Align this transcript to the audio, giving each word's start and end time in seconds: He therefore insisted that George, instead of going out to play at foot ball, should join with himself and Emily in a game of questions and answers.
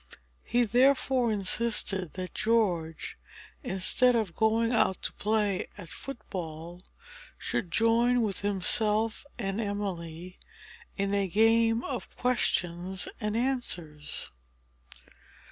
He 0.43 0.63
therefore 0.63 1.31
insisted 1.31 2.13
that 2.13 2.33
George, 2.33 3.19
instead 3.61 4.15
of 4.15 4.35
going 4.35 4.71
out 4.71 4.99
to 5.03 5.13
play 5.13 5.67
at 5.77 5.89
foot 5.89 6.17
ball, 6.31 6.81
should 7.37 7.69
join 7.69 8.23
with 8.23 8.39
himself 8.41 9.27
and 9.37 9.61
Emily 9.61 10.39
in 10.97 11.13
a 11.13 11.27
game 11.27 11.83
of 11.83 12.09
questions 12.17 13.07
and 13.19 13.37
answers. 13.37 14.31